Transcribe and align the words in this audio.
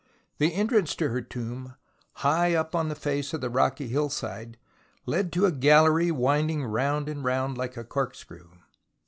The 0.39 0.51
entrance 0.55 0.95
to 0.95 1.09
her 1.09 1.21
tomb, 1.21 1.75
high 2.25 2.55
up 2.55 2.73
on 2.73 2.89
the 2.89 2.95
face 2.95 3.35
of 3.35 3.41
the 3.41 3.51
rocky 3.51 3.87
hillside, 3.87 4.57
led 5.05 5.31
to 5.33 5.45
a 5.45 5.51
gallery 5.51 6.09
winding 6.09 6.63
round 6.65 7.07
and 7.07 7.23
round 7.23 7.55
like 7.55 7.77
a 7.77 7.83
corkscrew. 7.83 8.49